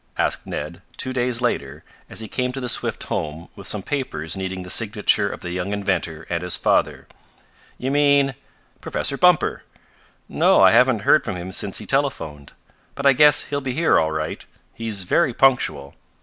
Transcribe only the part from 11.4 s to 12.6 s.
since he telephoned.